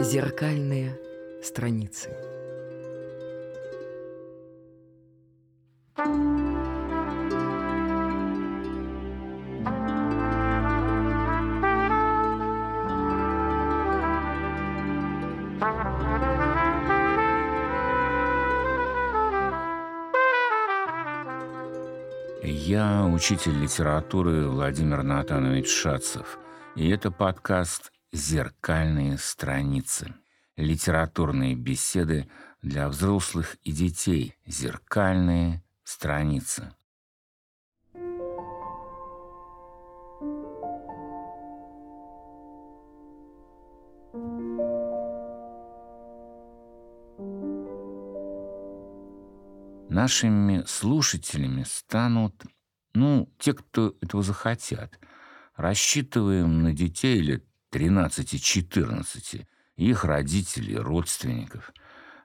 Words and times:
Зеркальные 0.00 0.98
страницы. 1.40 2.10
Я 22.42 23.04
учитель 23.06 23.52
литературы 23.60 24.48
Владимир 24.48 25.04
Натанович 25.04 25.68
Шацев, 25.68 26.38
и 26.74 26.90
это 26.90 27.12
подкаст 27.12 27.93
«Зеркальные 28.14 29.18
страницы». 29.18 30.14
Литературные 30.56 31.56
беседы 31.56 32.28
для 32.62 32.88
взрослых 32.88 33.56
и 33.64 33.72
детей. 33.72 34.36
Зеркальные 34.46 35.64
страницы. 35.82 36.72
Нашими 49.88 50.62
слушателями 50.68 51.64
станут, 51.64 52.44
ну, 52.94 53.28
те, 53.40 53.54
кто 53.54 53.96
этого 54.00 54.22
захотят. 54.22 55.00
Рассчитываем 55.56 56.62
на 56.62 56.72
детей 56.72 57.20
лет 57.20 57.44
13-14, 57.74 59.46
их 59.76 60.04
родителей, 60.04 60.76
родственников. 60.76 61.72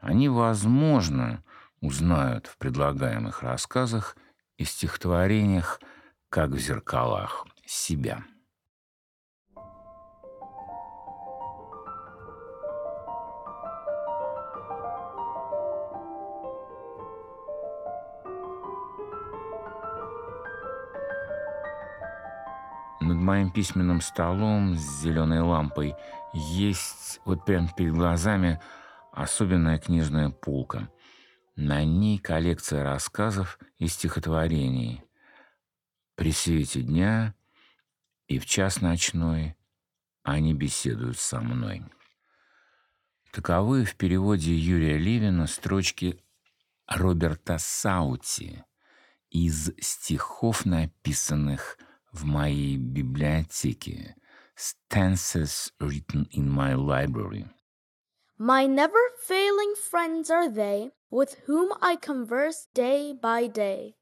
Они, 0.00 0.28
возможно, 0.28 1.44
узнают 1.80 2.48
в 2.48 2.58
предлагаемых 2.58 3.42
рассказах 3.42 4.16
и 4.58 4.64
стихотворениях, 4.64 5.80
как 6.28 6.50
в 6.50 6.58
зеркалах, 6.58 7.46
себя. 7.64 8.24
Над 23.06 23.18
моим 23.18 23.52
письменным 23.52 24.00
столом 24.00 24.74
с 24.74 25.02
зеленой 25.02 25.38
лампой 25.38 25.94
есть 26.34 27.20
вот 27.24 27.44
прямо 27.44 27.68
перед 27.72 27.94
глазами 27.94 28.60
особенная 29.12 29.78
книжная 29.78 30.30
полка. 30.30 30.90
На 31.54 31.84
ней 31.84 32.18
коллекция 32.18 32.82
рассказов 32.82 33.60
и 33.78 33.86
стихотворений. 33.86 35.04
При 36.16 36.32
свете 36.32 36.82
дня 36.82 37.36
и 38.26 38.40
в 38.40 38.46
час 38.46 38.80
ночной 38.80 39.54
они 40.24 40.52
беседуют 40.52 41.20
со 41.20 41.40
мной. 41.40 41.84
Таковы 43.30 43.84
в 43.84 43.94
переводе 43.94 44.52
Юрия 44.52 44.98
Левина 44.98 45.46
строчки 45.46 46.20
Роберта 46.88 47.58
Саути 47.58 48.64
из 49.30 49.70
стихов, 49.78 50.64
написанных 50.64 51.78
в 52.16 52.24
моей 52.24 52.76
библиотеке. 52.76 54.16
Stances 54.56 55.70
written 55.80 56.26
in 56.32 56.48
my 56.48 56.74
library. 56.74 57.44
My 58.38 58.66
never 58.66 59.02
failing 59.20 59.74
friends 59.90 60.30
are 60.30 60.48
they, 60.48 60.92
with 61.10 61.36
whom 61.46 61.72
I 61.82 61.96
converse 61.96 62.68
day 62.74 63.12
by 63.12 63.48
day. 63.48 63.96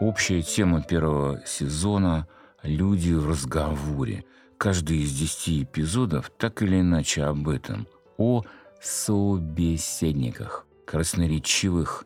Общая 0.00 0.42
тема 0.42 0.82
первого 0.82 1.44
сезона– 1.44 2.28
люди 2.62 3.12
в 3.12 3.28
разговоре. 3.28 4.24
Каждый 4.56 4.98
из 4.98 5.12
десяти 5.12 5.64
эпизодов 5.64 6.30
так 6.38 6.62
или 6.62 6.80
иначе 6.80 7.24
об 7.24 7.48
этом– 7.48 7.88
о 8.18 8.44
собеседниках, 8.80 10.66
красноречивых 10.86 12.04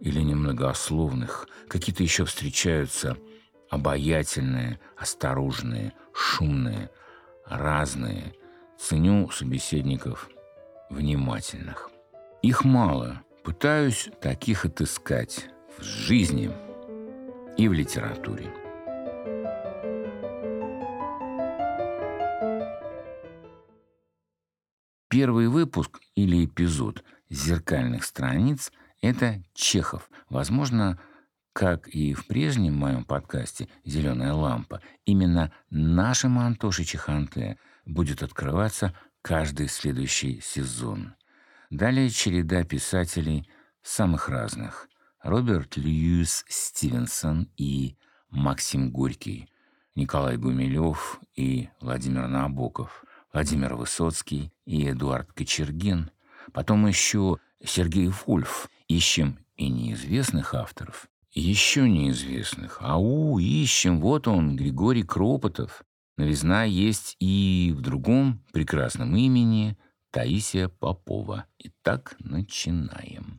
или 0.00 0.20
немногословных. 0.20 1.48
Какие-то 1.68 2.02
еще 2.02 2.24
встречаются 2.24 3.16
обаятельные, 3.70 4.80
осторожные, 4.96 5.92
шумные, 6.12 6.90
разные. 7.46 8.34
Ценю 8.78 9.30
собеседников 9.30 10.28
внимательных. 10.90 11.90
Их 12.42 12.64
мало. 12.64 13.22
Пытаюсь 13.42 14.10
таких 14.20 14.64
отыскать 14.64 15.48
в 15.78 15.82
жизни 15.82 16.50
и 17.56 17.68
в 17.68 17.72
литературе. 17.72 18.52
Первый 25.18 25.48
выпуск 25.48 25.98
или 26.14 26.44
эпизод 26.44 27.02
«Зеркальных 27.30 28.04
страниц»— 28.04 28.70
это 29.00 29.42
Чехов. 29.54 30.10
Возможно, 30.28 31.00
как 31.54 31.88
и 31.88 32.12
в 32.12 32.26
прежнем 32.26 32.74
моем 32.74 33.02
подкасте 33.02 33.70
«Зеленая 33.82 34.34
лампа», 34.34 34.82
именно 35.06 35.54
нашим 35.70 36.38
Антошей 36.38 36.84
Чеханте 36.84 37.56
будет 37.86 38.22
открываться 38.22 38.94
каждый 39.22 39.68
следующий 39.68 40.42
сезон. 40.42 41.14
Далее 41.70 42.10
череда 42.10 42.64
писателей 42.64 43.48
самых 43.82 44.28
разных. 44.28 44.86
Роберт 45.22 45.78
Льюис 45.78 46.44
Стивенсон 46.46 47.48
и 47.56 47.96
Максим 48.28 48.90
Горький, 48.90 49.48
Николай 49.94 50.36
Гумилев 50.36 51.20
и 51.34 51.70
Владимир 51.80 52.28
Набоков— 52.28 53.02
Владимир 53.36 53.74
Высоцкий 53.74 54.50
и 54.64 54.90
Эдуард 54.90 55.30
Кочергин. 55.34 56.10
Потом 56.54 56.86
еще 56.86 57.36
Сергей 57.62 58.08
Вульф. 58.08 58.70
Ищем 58.88 59.38
и 59.58 59.68
неизвестных 59.68 60.54
авторов, 60.54 61.06
еще 61.32 61.86
неизвестных. 61.86 62.78
Ау, 62.80 63.38
ищем, 63.38 64.00
вот 64.00 64.26
он, 64.26 64.56
Григорий 64.56 65.02
Кропотов. 65.02 65.82
Новизна 66.16 66.64
есть 66.64 67.14
и 67.20 67.74
в 67.76 67.82
другом 67.82 68.42
прекрасном 68.54 69.14
имени 69.14 69.76
Таисия 70.12 70.68
Попова. 70.68 71.44
Итак, 71.58 72.16
начинаем. 72.18 73.35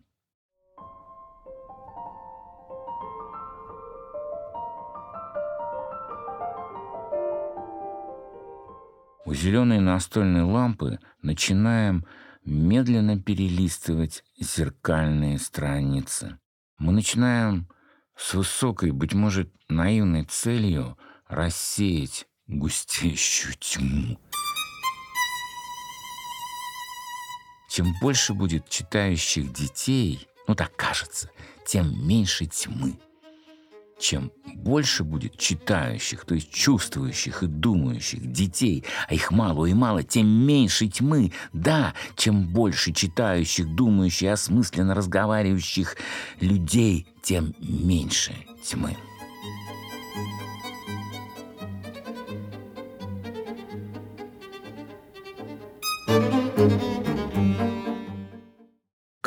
У 9.26 9.34
зеленой 9.34 9.80
настольной 9.80 10.44
лампы 10.44 11.00
начинаем 11.22 12.06
медленно 12.46 13.22
перелистывать 13.22 14.24
зеркальные 14.40 15.38
страницы. 15.38 16.40
Мы 16.78 16.94
начинаем 16.94 17.68
с 18.16 18.34
высокой, 18.34 18.92
быть 18.92 19.14
может, 19.14 19.52
наивной 19.68 20.24
целью 20.24 20.98
рассеять 21.28 22.28
густеющую 22.48 23.54
тьму. 23.60 24.18
Чем 27.70 27.94
больше 28.02 28.34
будет 28.34 28.70
читающих 28.70 29.52
детей, 29.52 30.28
ну 30.48 30.56
так 30.56 30.74
кажется, 30.76 31.30
тем 31.66 32.08
меньше 32.08 32.46
тьмы 32.46 32.98
чем 34.00 34.32
больше 34.54 35.04
будет 35.04 35.38
читающих, 35.38 36.26
то 36.26 36.36
есть 36.36 36.52
чувствующих 36.52 37.44
и 37.44 37.48
думающих 37.48 38.32
детей, 38.32 38.84
а 39.08 39.14
их 39.14 39.32
мало 39.32 39.66
и 39.66 39.74
мало, 39.74 40.04
тем 40.04 40.28
меньше 40.28 40.88
тьмы. 40.88 41.32
Да, 41.54 41.94
чем 42.16 42.48
больше 42.48 42.94
читающих, 42.94 43.74
думающих, 43.74 44.32
осмысленно 44.32 44.94
разговаривающих 44.94 45.96
людей, 46.40 47.08
тем 47.22 47.54
меньше 47.60 48.34
тьмы. 48.64 48.96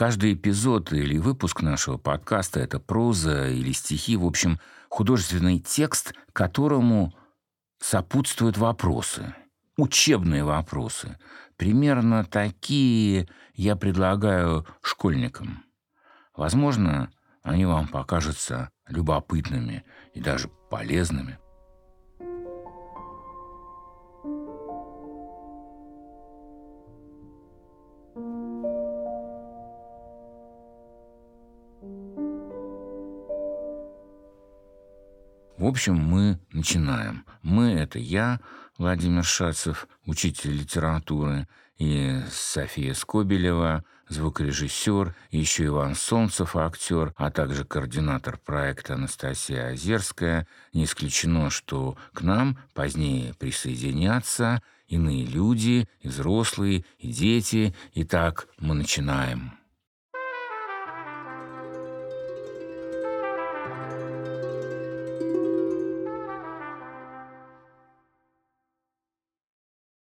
Каждый 0.01 0.33
эпизод 0.33 0.95
или 0.95 1.19
выпуск 1.19 1.61
нашего 1.61 1.99
подкаста— 1.99 2.59
это 2.61 2.81
проза 2.81 3.51
или 3.51 3.71
стихи, 3.73 4.17
в 4.17 4.25
общем, 4.25 4.59
художественный 4.89 5.59
текст, 5.59 6.15
которому 6.33 7.13
сопутствуют 7.83 8.57
вопросы, 8.57 9.35
учебные 9.77 10.43
вопросы. 10.43 11.19
Примерно 11.59 12.25
такие 12.25 13.29
я 13.53 13.77
предлагаю 13.77 14.67
школьникам. 14.81 15.65
Возможно, 16.35 17.11
они 17.43 17.67
вам 17.67 17.87
покажутся 17.87 18.71
любопытными 18.89 19.85
и 20.15 20.21
даже 20.23 20.49
полезными. 20.71 21.39
В 35.61 35.67
общем, 35.67 35.97
мы 35.97 36.39
начинаем. 36.53 37.27
Мы— 37.43 37.73
это 37.75 37.99
я, 37.99 38.41
Владимир 38.79 39.23
Шацев, 39.23 39.89
учитель 40.07 40.53
литературы, 40.53 41.47
и 41.77 42.19
София 42.31 42.95
Скобелева, 42.95 43.85
звукорежиссер, 44.09 45.15
еще 45.31 45.67
Иван 45.67 45.97
Солнцев, 45.97 46.57
актер, 46.57 47.13
а 47.19 47.31
также 47.31 47.67
координатор 47.67 48.39
проекта 48.39 48.95
Анастасия 48.95 49.67
Озерская. 49.67 50.47
Не 50.73 50.85
исключено, 50.85 51.51
что 51.51 51.99
к 52.15 52.23
нам 52.23 52.57
позднее 52.73 53.35
присоединятся 53.35 54.63
иные 54.89 55.27
люди, 55.27 55.87
и 56.01 56.09
взрослые, 56.09 56.87
и 56.99 57.13
дети. 57.13 57.75
Итак, 57.93 58.49
мы 58.59 58.75
начинаем. 58.75 59.60